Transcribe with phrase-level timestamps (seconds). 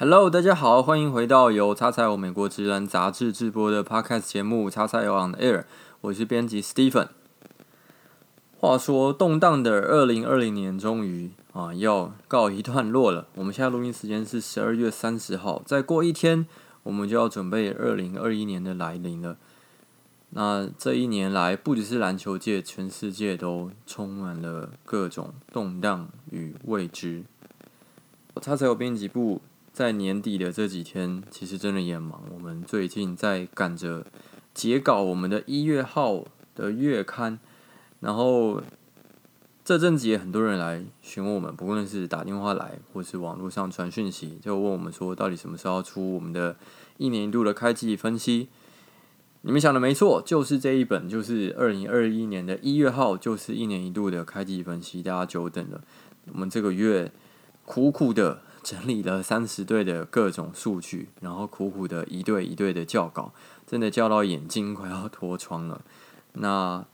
[0.00, 5.58] Hello，大家好，欢迎回到由叉叉 L 美国职篮杂志制播的 Podcast 节目《叉叉 L on Air》，
[6.00, 7.08] 我是编辑 Stephen。
[8.56, 13.26] 话说，动荡的二零二零年终于啊要告一段落了。
[13.34, 16.46] 我们现在录音时间是十二月三十号，再过一天，
[16.84, 19.36] 我们就要准备二零二一年的来临了。
[20.30, 27.24] 那这一年来，不只是篮球界，全世界都充满了各种动荡与未知。
[28.40, 32.22] 叉叉 L 编辑部在年底的这几天，其实真的也忙。
[32.34, 34.04] 我们最近在赶着
[34.52, 36.24] 截稿我们的一月号
[36.54, 37.38] 的月刊，
[38.00, 38.60] 然后
[39.64, 46.56] 这阵子也很多人来询问我们，不论是打电话来，或是网络上传讯息，就问我们说，到底什么时候出我们的
[46.98, 48.48] 一年一度的开季分析？
[49.42, 55.02] 你们想的没错，就是这一本，就是二零二一年的一月号，就是一年一度的开季分析。
[55.02, 55.80] 大家久等了，
[56.32, 57.10] 我们这个月
[57.64, 63.32] 苦苦的整理了三十对的各种数据，然后苦苦的一对一对的校稿，
[63.66, 65.82] 真的校到眼睛快要脱窗了。
[66.34, 66.84] 那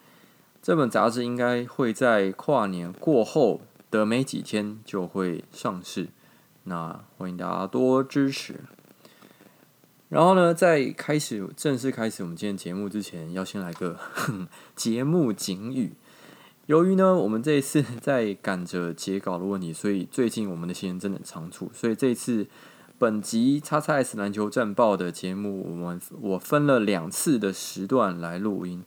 [0.62, 6.08] 这本杂志应该会在跨年过后的没几天就会上市，
[6.64, 8.60] 那欢迎大家多支持。
[10.08, 13.98] 然后呢，在开始正式开始我们今天节目之前，要先来个
[14.76, 15.94] 节目警语。
[16.66, 21.70] 由于呢，我们这一次 在赶着截稿的问题，所以最近我们的时间真的很仓促。
[21.72, 22.46] 所以这一次
[22.98, 28.84] 本集 XXS 篮球战报的节目，我们我分了两次的时段来录音。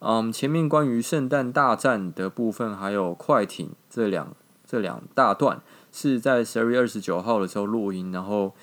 [0.00, 4.34] 嗯，前面关于圣诞大战的部分，还有快艇这两
[4.66, 5.60] 这两大段，
[5.92, 8.54] 是在十二月二十九号的时候录音，然后。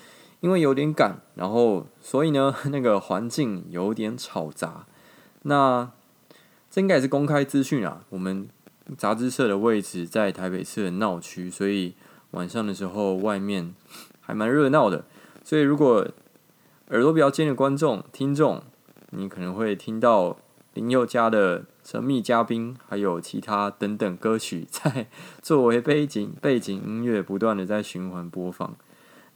[0.42, 4.86] 因为有点赶，然后所以呢， 那个环境有点吵杂。
[5.42, 5.90] 那
[6.70, 8.04] 这应该也是公开资讯啊。
[8.10, 8.48] 我们
[8.96, 11.94] 杂志社的位置在台北市的闹区，所以
[12.30, 13.74] 晚上的时候外面
[14.20, 15.04] 还蛮热闹的。
[15.44, 16.06] 所以如果
[16.88, 18.62] 耳朵比较尖的观众、听众，
[19.10, 20.38] 你可能会听到
[20.74, 25.08] 林宥嘉的神秘嘉宾，还有其他等等歌曲在
[25.42, 28.76] 作为背景背景音乐不断的在循环播放，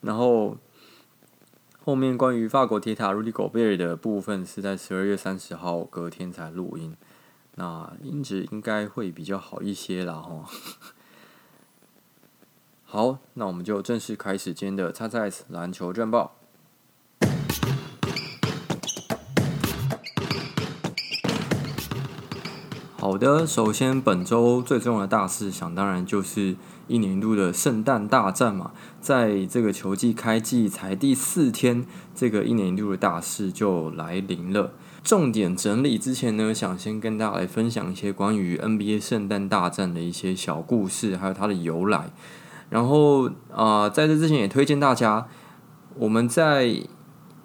[0.00, 0.56] 然后。
[1.86, 6.96] 后面关于法国铁塔 Rudy Gobert 的部分是在十二月三十号隔天才录音，
[7.56, 10.42] 那音质应该会比较好一些啦齁。
[12.84, 16.34] 好，那我们就正式开始今天的 XXS 篮球战报。
[22.96, 26.56] 好的，首先本周最重要的大事，想当然就是
[26.88, 28.72] 一年一度的圣诞大战嘛。
[28.98, 31.84] 在这个球季开季才第四天，
[32.14, 34.72] 这个一年一度的大事就来临了。
[35.04, 42.10] 重点整理之前呢，想先跟大家来分享一些关于 NBA 圣诞大战的一些小故事，还有它的由来。
[42.70, 45.28] 然后啊、在这之前也推荐大家，
[45.96, 46.82] 我们在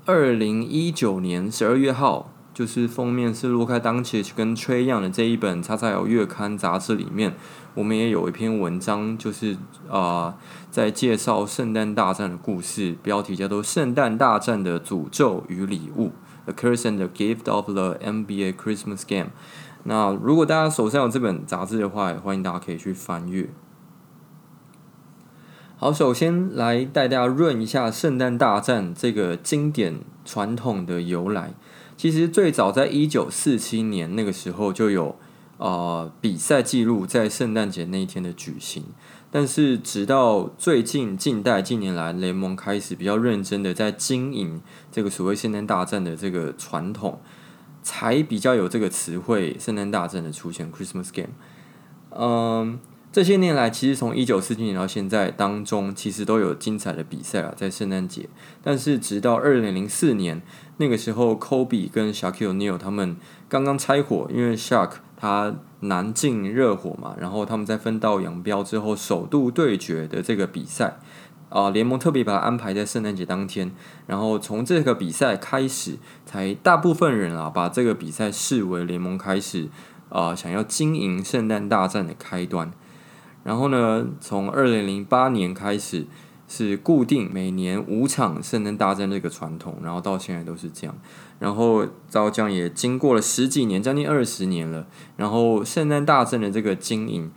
[0.05, 2.31] 二零一九年十二月号。
[2.51, 7.33] 就是封面是卢卡当奇跟 Trae Young 的这一本叉叉 l 月刊杂志里面，
[7.73, 9.55] 我们也有一篇文章，就是
[9.89, 10.35] 啊、
[10.69, 16.07] 在介绍圣诞大战的故事，标题叫做《圣诞大战的诅咒与礼物》
[16.49, 19.29] （The Curse and the Gift of the NBA Christmas Game）。
[19.83, 23.49] 那如果大家手上有这本杂志的话，欢迎大家可以去翻阅。
[25.77, 31.53] 好，首先来带大家润一下圣诞大战这个经典传统的由来。
[31.95, 35.15] 其实最早在一九四七年那个时候就有
[35.57, 38.83] 啊、呃、比赛记录在圣诞节那一天的举行，
[39.31, 47.19] 但是直到最近近代近年来联盟开始比较认真的在经营这个所谓圣诞大战的这个传统，
[47.83, 51.33] 才比较有这个词汇圣诞大战的出现 Christmas Game。
[52.11, 52.79] 嗯，
[53.11, 58.27] 这些年来其实从一九四七年到现在当中，其实都有精彩的比赛啊，在圣诞节，
[58.63, 60.41] 但是直到二零零四年。
[60.81, 63.17] 那个时候，Kobe 跟 Shaquille n e i l 他们
[63.49, 70.97] 刚刚拆伙，因为 Shaq 他南进热火嘛，然后他们在分道扬镳之后，首度对决的这个比赛，
[71.49, 73.71] 啊、呃，联盟特别把它安排在圣诞节当天，
[74.07, 79.65] 然后从这个比赛开始，才大部分人啊把这个比赛视为联盟开始
[80.07, 82.71] 啊、呃、想要经营圣诞大战的开端，
[83.43, 86.05] 然后呢，从二零零八年开始。
[86.51, 90.97] 是固定每年五场圣诞大战这个传统，然后到现在都是这样，
[91.37, 97.31] 然后照这样也经过了十几年，将近二十年了，然后圣诞大战的这个经营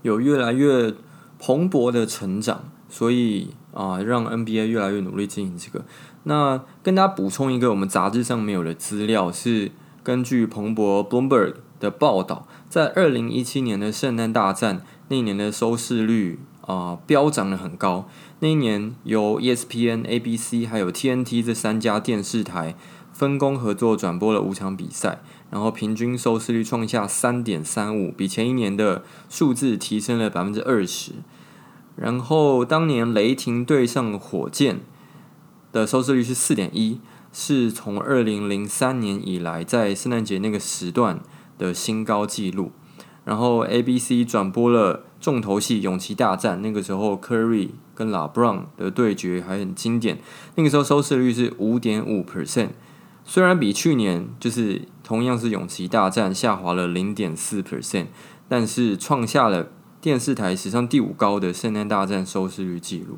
[0.00, 0.94] 有越来越
[1.38, 5.84] 蓬勃的成长，所以啊，让 NBA 越来越努力经营这个。
[6.22, 9.70] 那跟大家补充一个我们杂志上没有的资料，是
[10.02, 16.40] 根据彭博 （Bloomberg） 的报道，在二零一七年的圣诞大战那年的收视率。
[16.66, 18.08] 啊飙涨的很高。
[18.40, 22.74] 那一年由 ESPN、ABC 还有 TNT 这三家电视台
[23.12, 25.20] 分工合作转播了五场比赛，
[25.50, 31.12] 然后平均收视率创下三点三五，比前一年的数字提升了百分之二十。
[31.96, 34.80] 然后当年雷霆对上火箭
[35.72, 37.00] 的收视率是四点一。
[37.36, 41.18] 是从二零零三年以来在圣诞节那个时段
[41.58, 42.70] 的新高纪录。
[43.24, 50.18] 然后 ABC 转播了重头戏勇气大战，那个时候 Curry 跟 LeBron 的对决还很经典。
[50.56, 52.68] 那个时候收视率是五点五 percent，
[53.24, 58.08] 虽然比去年就是同样是勇气大战下滑了零点四 percent，
[58.50, 59.70] 但是创下了
[60.02, 63.16] 电视台史上第五高的圣诞大战收视率纪录。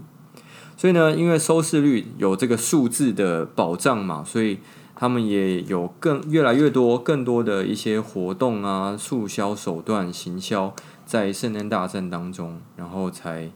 [0.76, 4.61] 所以呢，因为收视率有这个数字的保障嘛，所以
[4.97, 13.53] 他们也有更越来越多、更多的一些活动啊、促销手段、行销在圣诞大战当中，然后才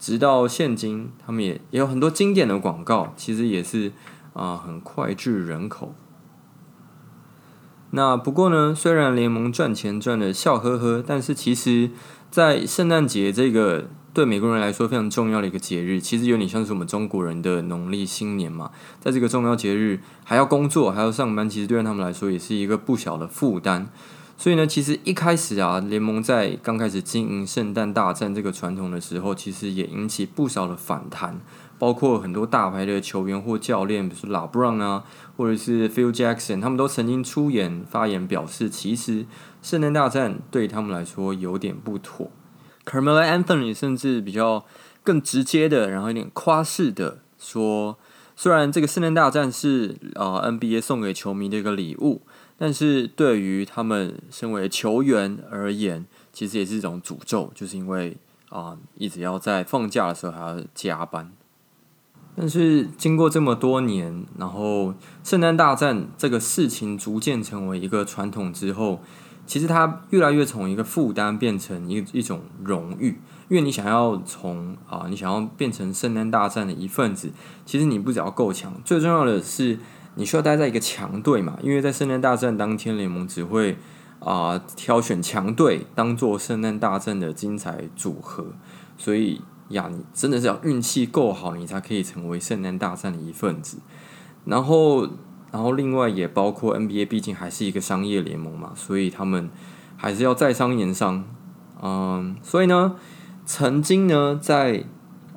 [0.00, 3.92] 直到现今，他们也也有很多经典的广告，其实也是
[4.32, 5.94] 啊、很脍炙人口。
[7.90, 11.90] 那不过呢，虽然联盟赚钱赚得笑呵呵，但是其实
[12.30, 13.88] 在圣诞节这个。
[14.18, 18.72] 对美国人来说非常重要的一个节日，其实有点像是我们中国人的农历新年嘛。
[18.98, 23.88] 在这个重要节日，还要工作，还要上班，其实对他们来说也是一个不小的负担。
[24.36, 31.40] 所以呢，其实一开始啊，联盟在刚开始经营圣诞大战这个传统的时候，其实也引起不少的反弹，
[31.78, 35.04] 包括很多大牌的球员或教练，比如说 LeBron 啊，
[35.36, 39.24] 或者是 Phil Jackson，他们都曾经出言发言表示，其实
[39.62, 42.32] 圣诞大战对他们来说有点不妥。
[42.88, 44.64] Carmelo Anthony 甚至比较
[45.04, 47.98] 更直接的，然后有点夸式的说，
[48.34, 52.22] 虽然这个圣诞大战是啊、呃、NBA 送给球迷的一个礼物，
[52.56, 58.16] 但是对于他们身为球员而言，其实也是一种诅咒，就是因为
[58.48, 61.30] 啊、一直要在放假的时候还要加班。
[62.34, 69.00] 但是经过这么多年，然后圣诞大战这个事情逐渐成为一个传统之后。
[69.48, 73.18] 其实它越来越从一个负担变成一一种荣誉，
[73.48, 77.30] 因为你想要从啊，你想要变成圣诞大战的一份子，
[77.64, 79.78] 其实你不只要够强，最重要的是
[80.16, 81.58] 你需要待在一个强队嘛。
[81.62, 83.78] 因为在圣诞大战当天，联盟只会
[84.20, 88.48] 啊挑选强队当做圣诞大战的精彩组合，
[88.98, 89.40] 所以
[89.70, 93.78] 呀，你真的是要运气够好，你才可以成为圣诞大战的一份子，
[94.44, 95.08] 然后。
[95.50, 99.48] 然后，另外也包括 NBA，毕竟还是一个商业联盟嘛，所以他们
[99.96, 101.24] 还是要在商言商。
[101.82, 102.96] 嗯，所以呢，
[103.46, 104.84] 曾经呢，在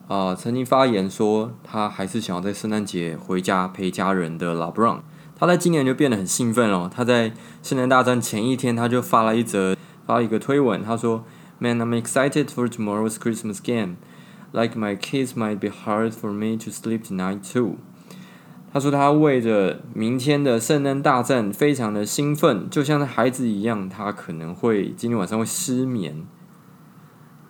[0.07, 4.99] 啊、呃，曾经发言说他还是想要在圣诞节回家陪家人的老 Brown，
[5.35, 6.91] 他在今年就变得很兴奋哦。
[6.93, 7.31] 他在
[7.63, 11.23] 圣诞大战前一天，他就发了一则发了一个推文，他说
[11.59, 13.95] ：“Man, I'm excited for tomorrow's Christmas game.
[14.51, 17.77] Like my kids might be hard for me to sleep tonight too.”
[18.73, 26.25] 他说：“他为着明天的圣诞大战非常的兴奋，就像孩子一样，他可能会今天晚上会失眠。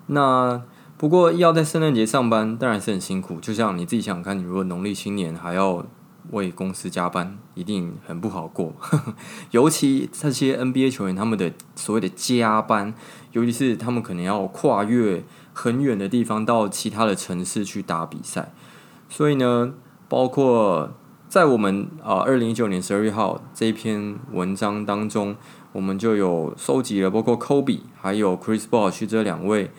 [0.08, 0.64] 那
[0.98, 3.40] 不过要在圣诞节上班，当然是很辛苦。
[3.40, 5.86] 就像你自己想想看，你如果农历新年还要
[6.32, 8.74] 为公司加班，一定很不好过。
[9.52, 12.96] 尤其这些 NBA 球员，他们的所谓的加班，
[13.32, 18.52] 尤其是他们可能要跨越很远的地方到其他的城市去打比赛，
[19.08, 19.76] 所以呢，
[20.10, 20.94] 包括。”
[21.32, 25.34] 在我们啊，二零一九年十二月号这篇文章当中，
[25.72, 29.72] 我们就有收集了包括 Kobe 还有 Chris Bosh 这两位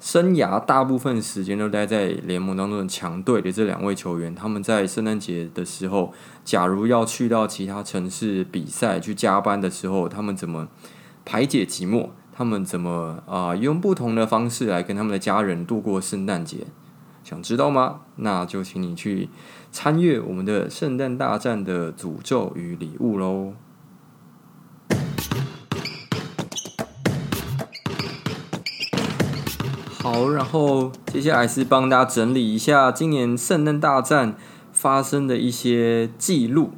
[0.00, 6.12] 生涯大部分时间都待在联盟当中的强队的这两位球员，他们在圣诞节的时候，
[6.44, 10.66] 假如要去到其他城市比赛去加班的时候，他们怎么
[11.24, 12.08] 排解寂寞？
[12.34, 16.66] 他们怎么啊、用不同的方式来跟他们的家人度过圣诞节？
[17.26, 18.02] 想知道吗？
[18.14, 19.28] 那就请你去。
[19.72, 23.52] 参阅我们的圣诞大战的诅咒与礼物喽！
[30.00, 34.36] 好，然后接下来是帮大家整理一下今年圣诞大战
[34.72, 36.70] 发生的一些记录。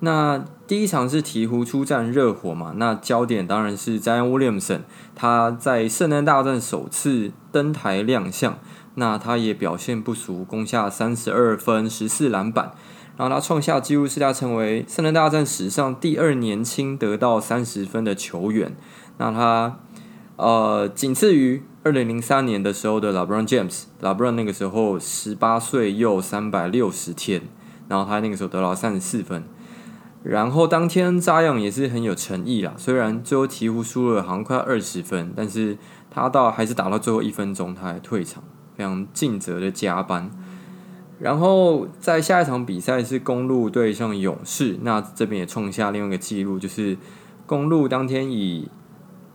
[0.00, 2.72] 那第一场是鹈鹕出战热火嘛？
[2.76, 4.80] 那焦点当然是 Zion Williamson，
[5.14, 8.58] 他在圣诞大战首次登台亮相。
[8.96, 12.72] 那他也表现不俗，攻下三十二分、十四篮板，
[13.16, 18.76] 然后他创下纪录，是他成为圣诞大战史上第二年轻得到三十分的球员。
[19.18, 19.78] 那他
[20.36, 27.42] 呃，仅次于二零零三年的时候的 LeBron James，LeBron 那个时候十八岁又三百六十天，
[27.88, 29.44] 然后他那个时候得到三十四分。
[30.24, 35.76] 然后当天扎样也是很有诚意啦，虽然最后鹈鹕输了，好像快二十分，但是
[36.10, 38.42] 他到还是打到最后一分钟，他还退场。
[38.76, 40.30] 非常尽责的加班。
[41.20, 46.98] 然后在下一场比赛是公路对上勇士，那这边也创下另外一个纪录，就是
[47.46, 48.68] 公路当天以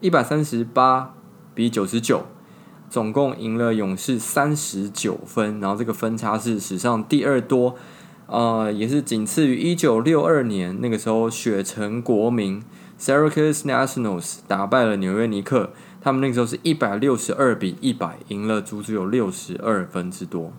[0.01, 1.15] 一百三十八
[1.55, 2.25] 比九十九，
[2.89, 7.75] 总共赢了勇士三十九分，然后这个分差是史上第二多，
[8.27, 12.62] 呃，也是仅次于一九六二年那个时候雪城国民
[13.00, 20.53] Syracuse Nationals 打败了纽约尼克，他们那个时候是一百六十二比一百赢了足足有六十二分之多。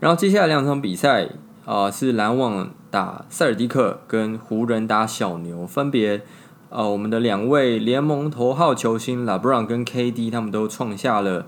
[0.00, 1.24] 然后接下来两场比赛
[1.64, 6.22] 啊、呃，是篮网打塞尔蒂克，跟湖人打小牛，分别
[6.70, 11.46] 呃，我们的两位联盟头号球星 LeBron 跟 KD，他们都创下了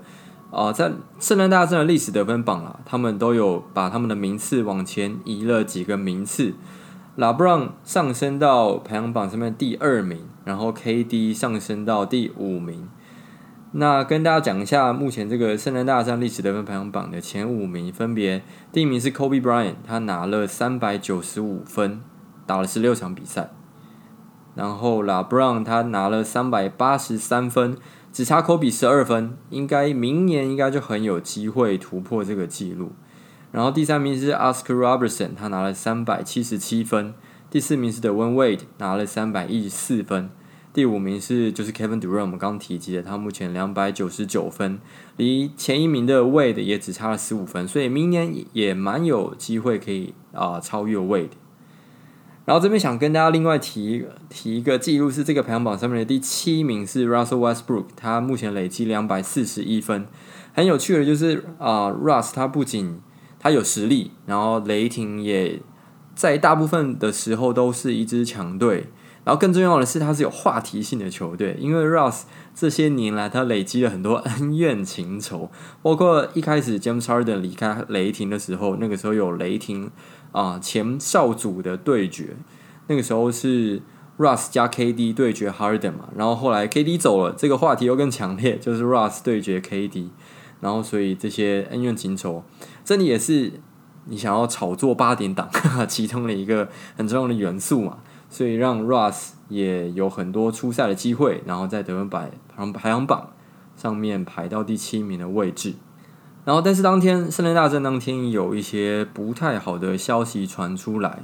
[0.49, 6.53] 啊、呃，在圣诞大战的历史得分榜啊，他们都有把他们的名次往前移了几个名次
[7.17, 12.87] 拉布朗上升到排行榜上面第二名，然后 KD 上升到第五名。
[13.73, 18.41] 那跟大家讲一下，目前这个圣诞大战历史得分排行榜的前五名，分别
[18.71, 22.01] 第一名是 Kobe Bryant，他拿了三百九十五分，
[22.45, 23.49] 打了十六场比赛。
[24.55, 27.77] 然后拉布朗他拿了三百八十三分，
[28.13, 32.93] 只差 Kobe 十二分，应该明年应该就很有机会突破这个纪录。
[33.51, 37.13] 然后第三名是 Oscar Robertson，他拿了三百七十七分。
[37.49, 40.29] 第四名是 Dwyane Wade，拿了三百一十四分。
[40.73, 44.79] 第五名是就是 Kevin Durant，我们刚提及的，他目前两百九十九分，
[45.17, 51.31] 离前一名的 Wade 也只差了十五分，所以明年也蛮有机会可以啊、超越 Wade。
[52.45, 60.07] 然后这边想跟大家另外提提一个记录，是这个排行榜上面的第七名是 Russell Westbrook，他目前累积两百四十一分。
[60.53, 63.01] 很有趣的就是啊、Russ 他不仅
[63.41, 65.59] 他有实力，然后雷霆也
[66.13, 68.85] 在大部分的时候都是一支强队。
[69.23, 72.23] 然后更重要的是，他是有话题性的球队，因为 Russ
[72.55, 75.51] 这些年来他累积了很多恩怨情仇，
[75.83, 79.91] 包括一开始 James Harden 离开雷霆的时候，那个时候有雷霆
[80.31, 82.35] 啊、前少主的对决，
[82.87, 83.83] 那个时候是
[84.17, 90.07] Russ 加 KD 对决 Harden 嘛，然后后来 KD 走了，这个话题又更强烈，就是 Russ 对决 KD，
[90.61, 92.43] 然后所以这些恩怨情仇，
[92.85, 93.51] 这里也是
[94.05, 95.49] 你想要炒作八点档
[95.89, 97.97] 其中的一个很重要的元素嘛。
[98.29, 103.31] 所以让 Russ 也有很多出赛的机会，然后在得分榜排行榜
[103.75, 105.73] 上面排到第七名的位置。
[106.45, 111.23] 然后，但是当天圣诞大战当天有一些不太好的消息传出来。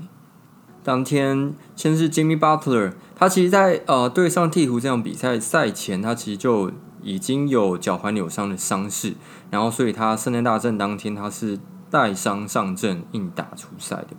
[0.84, 6.72] 当天先是 Jimmy Butler，他其实在呃对上鹈鹕这场比赛赛前，他其实就
[7.08, 9.14] 已经有脚踝扭伤的伤势，
[9.50, 11.58] 然后所以他圣诞大战当天他是
[11.90, 14.10] 带伤上阵硬打出赛的，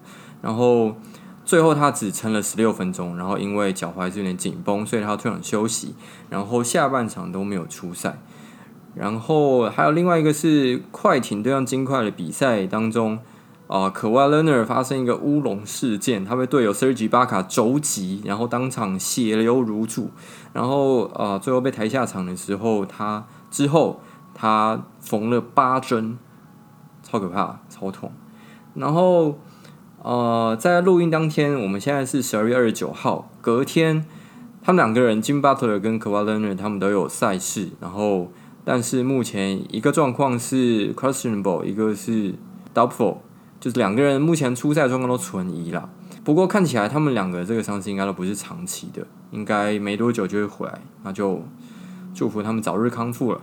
[0.42, 0.96] 然后。
[1.48, 5.94] 最后他只撑了十六分钟，然后因为脚踝是有点紧绷，所以他退场休息，
[6.28, 8.18] 然后下半场都没有出赛。
[8.94, 13.18] 然后还有另外一个是快艇对上金块的比赛当中，
[13.66, 20.10] 啊，可瓦勒纳发生一个乌龙事件，他被队友 Serge Ibaka 肘击，然后当场血流如注，
[20.52, 24.00] 然后呃，最后被抬下场的时候，他之后
[24.34, 26.18] 他缝了八针，
[27.02, 28.12] 超可怕，超痛，
[28.74, 29.38] 然后。
[30.00, 33.28] 呃，在录音当天，我们现在是十二月二十九号。
[33.40, 34.06] 隔天，
[34.62, 37.70] 他们两个人，Jimmy Butler 跟 k a w a l e n e r 他们都有赛事。
[37.80, 38.30] 然后，
[38.64, 42.36] 但是目前一个状况是 questionable，一个是
[42.72, 43.16] doubtful，
[43.58, 45.88] 就是两个人目前出赛状况都存疑啦。
[46.28, 50.78] 不过看起来他们两个这个伤势应该都不是长期的，应该没多久就会回来。
[51.02, 51.42] 那就
[52.14, 53.40] 祝福他们早日康复了。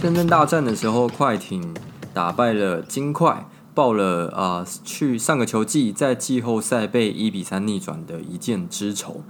[0.00, 1.72] 深圳大战的时候，快艇
[2.12, 9.22] 打败了金块，报了啊、去上个球季在季后赛被一比三逆转的一箭之仇。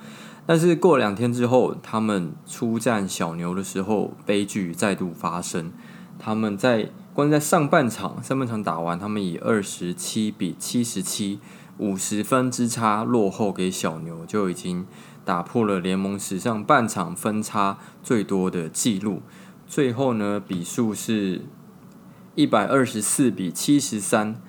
[0.46, 5.70] 但是过两天之后，他们出战小牛的时候，悲剧再度发生。
[6.18, 11.40] 他们在关键在上半场，上半场打完，他们以二十七比七十七，
[11.78, 14.86] 五十分之差落后给小牛，就已经
[15.24, 19.22] 打破了联盟史上半场分差最多的纪录。
[19.66, 21.42] 最后呢，比数是
[22.34, 24.40] 一百二十四比七十三，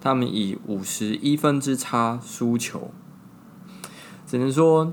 [0.00, 2.90] 他们以五十一分之差输球。
[4.26, 4.92] 只能说，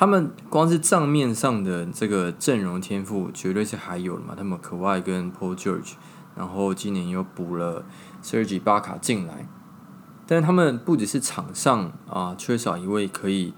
[0.00, 4.34] 他们光是账面上的这个阵容天赋绝对是还有的嘛。
[4.34, 5.92] 他们可外跟 Paul George，
[6.34, 7.84] 然后今年又补了
[8.22, 9.46] Serge Ibaka 进来，
[10.26, 13.52] 但是他们不只是场上啊缺少一位可以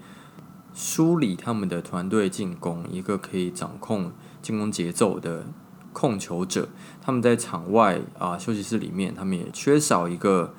[0.73, 4.11] 梳理他们的团队进攻，一个可以掌控。
[4.41, 5.45] 进攻节奏的
[5.93, 6.67] 控球者，
[7.01, 10.53] 他们在场外啊休息室里面，他们也缺少一个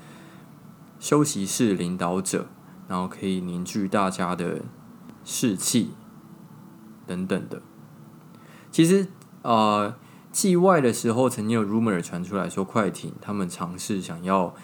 [0.98, 2.46] 休息室领导者，
[2.88, 4.62] 然后可以凝聚大家的
[5.24, 5.90] 士气。
[7.06, 7.60] 等等的。
[8.70, 9.06] 其实，
[9.42, 9.94] 呃，
[10.32, 14.54] 季外的时候，曾经有 rumor 传出来说，快艇他们尝试想要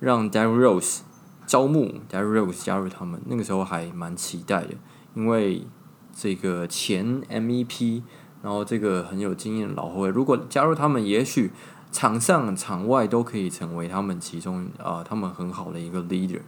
[0.00, 1.02] 让 Derrick Rose
[1.46, 4.74] 招募 d a r r Rose 加入他们，那个时候还蛮期待的，
[5.14, 5.68] 因为
[6.12, 8.02] 这个前 MVP，
[8.42, 11.52] 然后这个很有经验的老后卫，如果加入他们，也许
[11.92, 16.40] 场上场外都可以成为他们其中啊、呃，他们很好的一个 leader。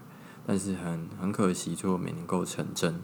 [0.44, 3.00] 但是很很可惜，最后没能够成真。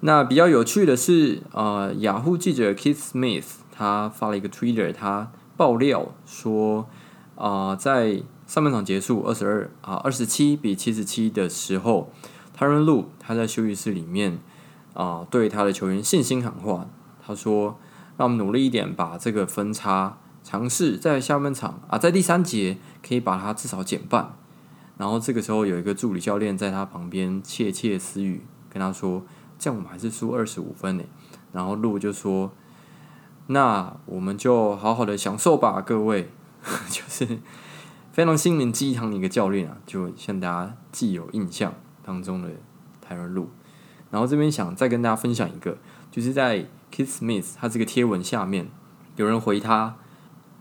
[0.00, 6.86] 那比较有趣的是，呃，雅虎记者 Keith Smith 他发了一个 Twitter，他爆料说，
[7.36, 12.12] 啊、在上半场结束二十二啊二十七比七十七的时候
[12.58, 14.38] ，Tyronn Lue 他在休息室里面
[14.92, 16.86] 啊、对他的球员信心喊话，
[17.26, 17.78] 他说
[18.16, 24.36] ：“让我们努力一点，把这个分差尝试在下半场啊，在第三节可以把它至少减半。”
[24.96, 29.24] 然后这个时候有一个助理教练在他旁边窃窃私语，跟他说
[29.58, 31.04] ：“这样我们还是输二十五分呢。”
[31.52, 32.52] 然后路就说
[33.48, 36.30] ：“那我们就好好的享受吧，各位。
[36.90, 37.38] ”就是
[38.12, 42.50] 非常心灵鸡汤的一个教练啊，就向大家既有印象当中的
[43.00, 43.50] 泰伦路。
[44.10, 45.78] 然后这边想再跟大家分享一个，
[46.10, 48.68] 就是在 Keith Smith 他这个贴文下面
[49.16, 49.96] 有人回他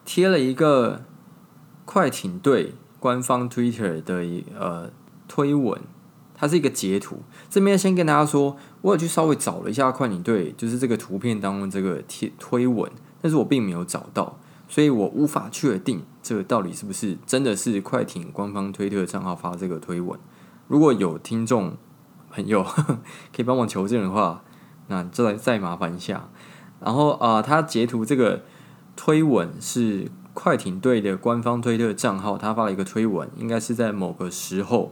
[0.06, 1.04] 贴了一个
[1.86, 2.74] 快艇队。
[3.00, 4.90] 官方 Twitter 的一呃
[5.28, 5.82] 推文，
[6.44, 7.20] 它是一个截图。
[7.50, 20.20] 这边先跟大家说，我有去稍微找了一下快艇队，就是这个图片当中这个贴推文，但是我并没有找到，所以我无法确定这个到底是不是真的是快艇官方推特账号发这个推文。
[20.68, 21.78] 如果有听众
[22.30, 22.62] 朋友
[23.34, 24.44] 可以帮忙求证的话，
[24.88, 26.28] 那再再麻烦一下。
[26.82, 28.44] 然后啊，他、截图这个
[28.98, 30.12] 推文是。
[30.36, 34.92] 快艇队的官方推特账号，他发了一个推文，应该是在某个时候，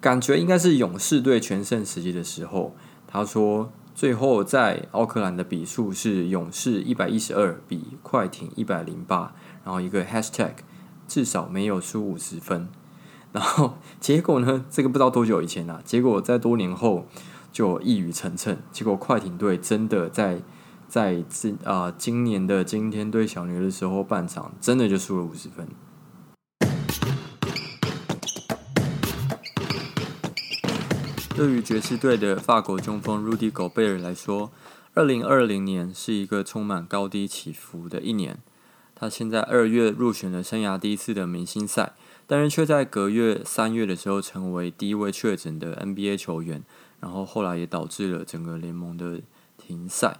[0.00, 2.74] 感觉应该是勇士队全胜时期的时候。
[3.06, 9.34] 他说，最后在奥克兰的比数是勇士一百一十二比快艇一百零八，
[9.64, 10.52] 然后一个 hashtag
[11.06, 12.68] 至少没有输五十分。
[13.32, 14.64] 然后结果呢？
[14.70, 17.06] 这个不知道多久以前啊，结果在多年后
[17.50, 20.42] 就一语成谶，结果快艇队真的在。
[20.88, 25.68] 在今啊、今年的今天对小牛的时候，半场真的就输了五十分。
[31.38, 34.50] 对于爵士队的法国中锋 Rudy Gobert 来说，
[34.94, 38.40] 二零二零年是一个充满高低起伏的一年。
[38.96, 41.92] 他现在二月入选了生涯第一次的明星赛，
[42.26, 46.64] 但是却在隔月三月的时候成为第一位确诊的 NBA 球员，
[46.98, 49.20] 然后后来也导致了整个联盟的
[49.56, 50.18] 停赛。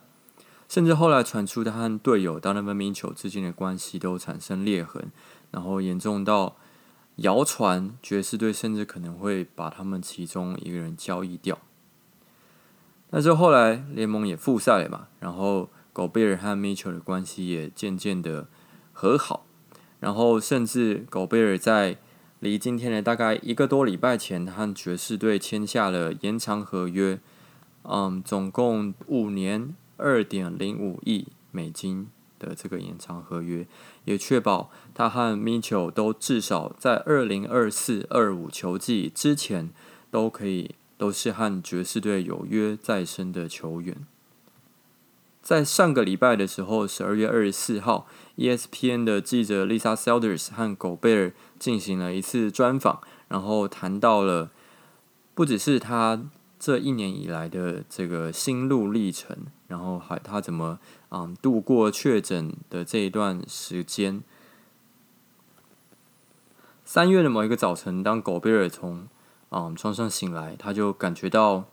[0.68, 5.10] 甚至后来传出他和队友 Donovan Mitchell 之间的关系都产生裂痕，
[5.50, 6.56] 然后严重到
[7.18, 11.58] 谣传爵士队甚至可能会把他们其中一个人交易掉。
[13.10, 18.48] 但是后来联盟也复赛了嘛，然后狗贝尔和 Mitchell 的关系也渐渐的
[18.92, 19.46] 和好，
[20.00, 21.98] 然后甚至狗贝尔在
[22.40, 27.20] 离今天的大概一个多礼拜前，他和爵士队签下了延长合约，
[27.82, 29.74] 嗯，总共五年。
[30.00, 32.06] 二点零五亿美金
[32.38, 33.66] 的这个延长合约，
[34.04, 39.70] 也确保他和 Mitchell 都至少在二零二四二五球季之前
[40.10, 43.96] 都可以都是和爵士队有约在身的球员。
[45.42, 54.50] 在上个礼拜的时候，十二月二十四号，ESPN 的记者 Lisa Selders 和狗贝尔进行了一次专访，然后谈到了
[55.34, 56.22] 不只是他。
[56.58, 59.36] 这一年以来的这个心路历程，
[59.68, 60.78] 然后还他怎么
[61.10, 64.22] 嗯度过确诊的这一段时间。
[66.84, 69.06] 三月的某一个早晨，当狗贝尔从
[69.50, 71.64] 嗯床上醒来，他就感觉到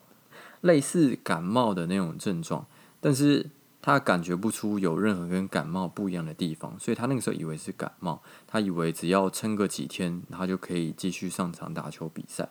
[0.62, 2.66] 类似感冒的那种症状，
[3.00, 3.50] 但是
[3.82, 12.50] 他感觉不出有任何跟感冒不一样的地方，所以他那个时候以为是感冒，他以为只要撑个几天，他就可以继续上场打球比赛，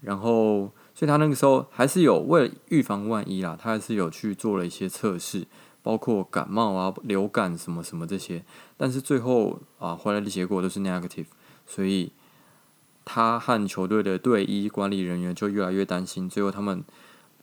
[0.00, 0.70] 然后。
[0.94, 5.46] 所以他那个时候还是有为了预防万一啦，他还是有去做了一些测试，
[5.80, 8.44] 包括感冒啊、流感什么什么这些。
[8.76, 11.26] 但是最后啊，回来的结果都是 negative，
[11.64, 12.10] 所以
[13.04, 16.28] 他和球队的队医管理人员就越来越担心。
[16.28, 16.82] 最后他们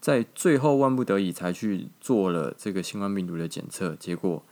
[0.01, 4.43] 在最后万不得已才去做了这个新冠病毒的检测，结果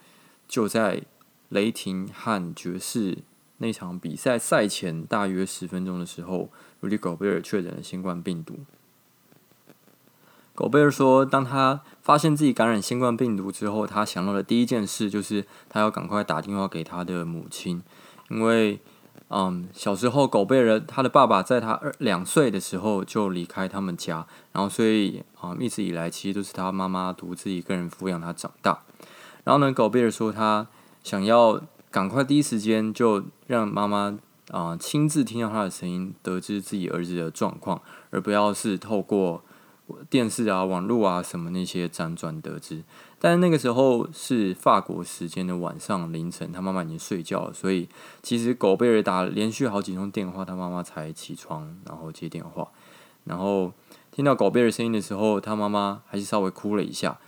[0.48, 1.02] 就在
[1.50, 3.18] 雷霆和爵士
[3.64, 6.50] 那场比赛赛前大约十分钟的时候
[6.82, 8.60] ，Rudy Gobert 确诊了新冠病毒。
[10.54, 17.82] 狗贝尔说：“当他发现自己感染新冠病毒之后，他想到的第一件事就是他要赶快打电话给他的母亲，
[18.30, 18.80] 因为
[19.30, 28.84] 嗯，小时候狗贝尔他的爸爸在他二两岁的时候就离开他们家，然后所以啊、一直以来其实都是他妈妈独自一个人抚养他长大。
[29.46, 30.68] 然后呢，狗贝尔说他
[31.04, 31.60] 想要
[31.94, 34.18] 赶快第一时间就让妈妈
[34.50, 39.44] 啊亲自听到他的声音，得知自己儿子的状况，而不要是透过。
[40.10, 42.84] 电视啊、网络啊什么那些辗转得知，
[43.20, 47.90] 但那个时候是法国时间的晚上凌晨，他妈妈已经睡觉了，所以
[48.24, 52.70] 其实狗贝尔打连续好几通电话，他妈妈才起床，然后接电话，
[53.26, 53.74] 然后
[54.10, 57.20] 听到狗贝尔声音的时候，他妈妈还是稍微哭了一下，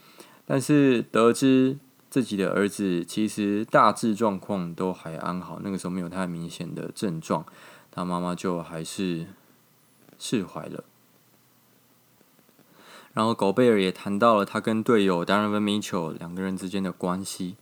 [0.46, 1.78] 但是得知
[2.16, 7.46] 自己的儿子其实大致状况都还安好，那个时候没有太明显的症状，
[7.92, 9.28] 他妈妈就还是
[10.18, 10.86] 释怀了。
[13.12, 17.58] 然后狗贝尔也谈到了他跟队友 d a r r e n Mitchell 两个人之间的关系。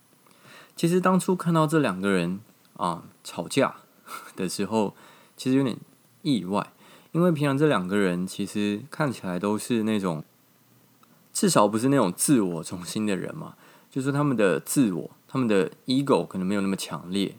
[0.76, 2.40] 其实当初看到这两个人
[2.78, 3.78] 啊吵架
[4.38, 4.94] 的时候，
[5.36, 5.76] 其实有点
[6.22, 6.72] 意外，
[7.12, 10.24] 因为平常这两个人其实看起来都是那种
[11.34, 13.56] 至少不是那种自我中心的人嘛，
[13.94, 17.36] 就是他们的自我、他们的 ego 可能没有那么强烈。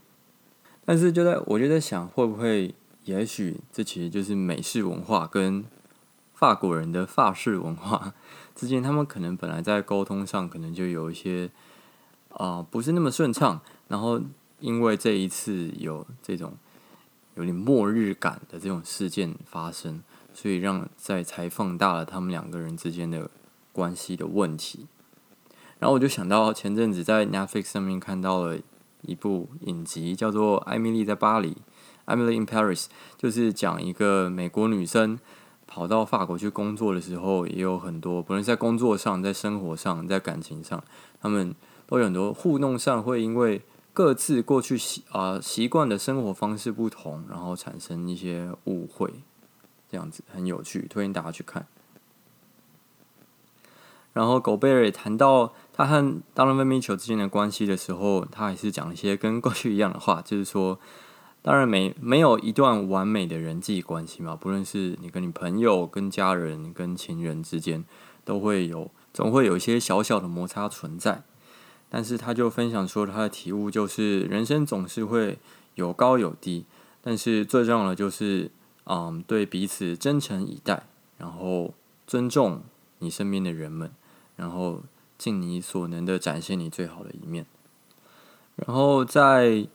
[0.85, 5.65] 但是就在我就在想，会不会也许这其实就是美式文化跟。
[6.37, 8.13] 法国人的法式文化
[8.57, 11.49] 之间，他们可能本来在沟通上可能就有一些
[12.31, 13.61] 啊、不是那么顺畅。
[13.87, 14.21] 然后
[14.59, 16.55] 因为这一次有这种
[17.37, 20.03] 有点末日感的这种事件发生，
[20.35, 23.31] 所以让在才放大了他们两个人之间的
[23.73, 24.89] 关系的问题。
[25.85, 28.59] 然后我就想到前阵子在 Netflix 上面看到了
[29.03, 31.59] 一部影集，叫做《艾米丽在巴黎》
[32.11, 32.87] （Emily in Paris），
[33.19, 35.21] 就是讲一个美国女生。
[35.67, 40.83] 跑到法国去工作的时候，也有很多，不论在工作上、在生活上、在感情上，
[41.21, 41.55] 他们
[41.87, 43.61] 都有很多互动上，会因为
[43.93, 49.13] 各自过去习啊习惯的生活方式不同，然后产生一些误会，
[49.91, 51.67] 这样子很有趣，推荐大家去看。
[54.13, 56.01] 然后狗贝尔也谈到他和
[56.35, 60.81] Donovan Mitchell 之间的关系的时候，他还是讲一些跟过去一样的话，就是说。
[61.47, 67.85] 当然没没有一段完美的人际关系嘛，不论是你跟你朋友、跟家人、跟情人之间，
[68.25, 71.23] 都会有总会有一些小小的摩擦存在。
[71.91, 75.39] 但是他就分享说，他的体悟就是，人生总是会
[75.75, 76.65] 有高有低，
[77.03, 78.51] 但是最重要的就是，
[78.87, 80.87] 嗯，对彼此真诚以待，
[81.19, 81.75] 然后
[82.07, 82.63] 尊重
[83.01, 83.93] 你身边的人们，
[84.37, 84.83] 然后
[85.25, 87.47] 尽你所能的展现你最好的一面，
[88.57, 89.67] 然后在。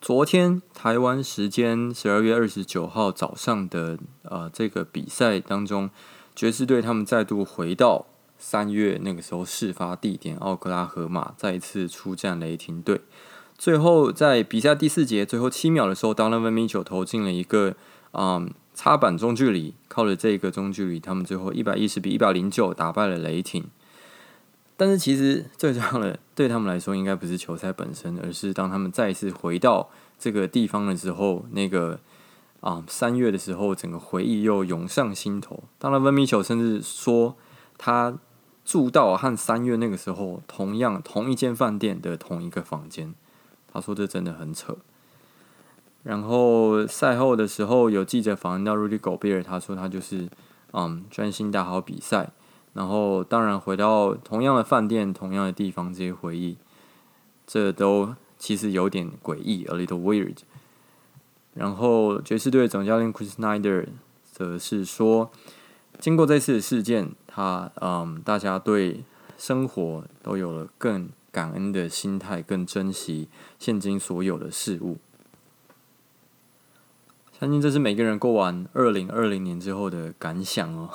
[0.00, 5.90] 昨天台湾时间十二月二十九号早上的呃这个比赛当中，
[6.36, 8.06] 爵士队他们再度回到
[8.38, 13.00] 三月那个时候事发地点奥克拉荷马，再一次出战雷霆队。
[13.56, 17.74] 最后在比赛第四节最后七秒的时候，Donovan Mitchell 投进了一个
[18.12, 23.64] 啊插板中距离，靠着这个中距离，他们最后一百一十比一百零九打败了雷霆。
[24.78, 31.98] 但是其实最重要的对他们来说，应该不是球赛本身，而是当他们再一次回到这个地方的时候，那个
[32.60, 35.64] 啊三月的时候，整个回忆又涌上心头。
[35.80, 37.36] 当然，温米球甚至说
[37.76, 38.16] 他
[38.64, 43.12] 住到和三月那个时候同样同一间饭店的同一个房间。
[43.72, 44.76] 他说这真的很扯。
[46.04, 50.28] 然后赛后的时候，有记者访问到 Rudy Gobert，他说他就是
[50.72, 52.30] 嗯专心打好比赛。
[52.74, 56.56] 然后，当然回到同样的饭店、同样的地方，这些回忆，
[57.46, 60.36] 这都其实有点诡异，a little weird。
[61.54, 63.86] 然后，爵士队总教练 Chris Snyder
[64.22, 65.32] 则是说，
[65.98, 69.02] 经过这次的事件，他嗯，大家对
[69.36, 73.28] 生活都有了更感恩的心态，更珍惜
[73.58, 74.98] 现今所有的事物。
[77.40, 80.90] 相信这是每个人过完二零二零年之后的感想哦。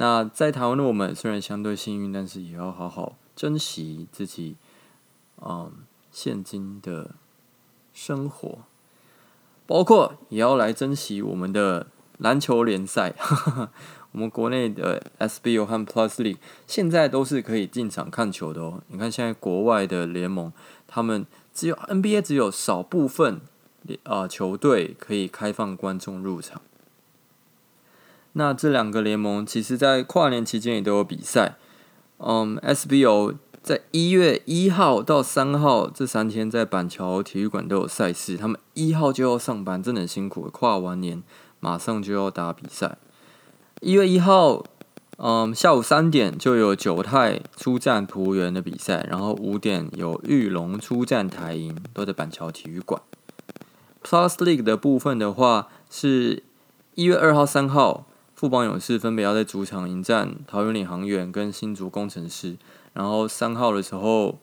[0.00, 4.54] 那在台湾的我们虽然相对幸运，但是也要好好珍惜自己，
[5.42, 5.72] 嗯，
[6.12, 7.10] 现今的
[7.92, 8.60] 生活，
[9.66, 13.12] 包括也要来珍惜我们的篮球联赛。
[14.12, 18.80] 我们国内的 SBO 和 Plus League 现在都是可以进场看球的哦。
[18.86, 20.52] 你看现在国外的联盟，
[20.86, 23.40] 他们只有 NBA 只有少部分
[24.04, 26.62] 啊、球队可以开放观众入场。
[28.38, 31.56] 那这两个联盟其实，在跨年期间也都有比赛。
[32.18, 40.48] 嗯，SBO 在一月一号到三号这三天在板桥体育馆都有赛事，他们一号就要上班，真的很辛苦。
[40.52, 41.20] 跨完年
[41.58, 42.96] 马上就要打比赛。
[43.80, 44.62] 一月一号，
[45.16, 53.02] 嗯，下午三点就有九太出战璞园的比赛，然后五点有玉龙出战台银，都在板桥体育馆。
[54.04, 56.44] Plus League 的部分的话，是
[56.94, 58.06] 一月二号、三号，
[58.38, 62.56] 富邦勇士分别要在主场迎战桃园领航员跟新竹工程师，
[62.92, 64.38] 然后三号的时候，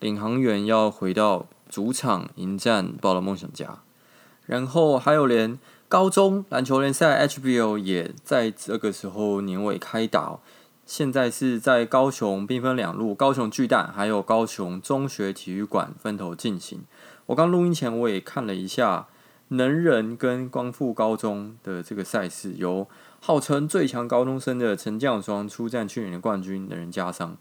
[0.00, 3.80] 领航员要回到主场迎战宝岛梦想家，
[4.46, 5.58] 然后还有连
[5.90, 10.38] 高中篮球联赛 HBL 也在这个时候年尾开打。
[10.86, 16.80] 现在是在高雄兵分两路，高雄巨蛋还有高雄中学体育馆分头进行。
[17.26, 19.06] 我刚录音前我也看了一下
[19.48, 22.88] 能人跟光复高中的这个赛事，由
[23.20, 27.36] 号称最强高中生的陈将双出战去年的冠军能人加伤。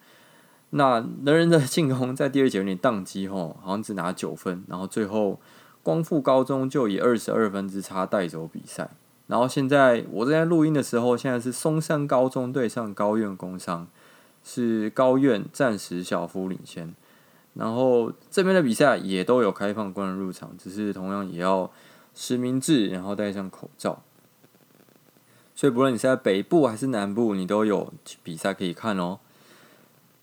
[0.71, 5.39] 那能人的进攻在第二节有点宕机吼，好像只拿九分，然后最后
[5.81, 8.89] 光复高中就以二十二分之差带走比赛。
[9.27, 13.87] 然后现在我正在录音的时候，现在是松山高中对上高院工商，
[14.43, 16.93] 是高院暂时小幅领先。
[17.53, 21.71] 然后这边的比赛也都有开放观众入场，只是同样也要
[22.13, 24.03] 实名制，然后戴上口罩。
[25.57, 27.91] 所以不论你是在北部还是南部，你都有
[28.21, 29.17] 比赛可以看哦。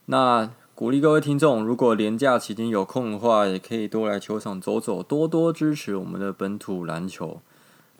[0.07, 7.41] 那鼓励各位听众，如果年假期间有空的话，也可以多来球场走走，多多支持我们的本土篮球。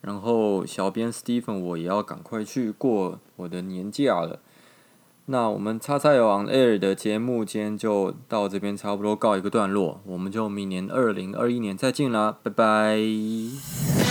[0.01, 4.39] 然后，小编 Stephen 我也要赶快去过我的年假了。
[5.27, 14.04] 那我们叉叉有 on air 的节目今天就到这边差不多告一个段落，我们就明年二零二一年再见啦，拜拜。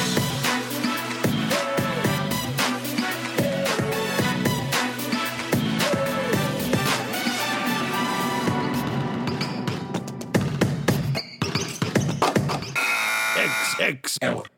[14.24, 14.53] hour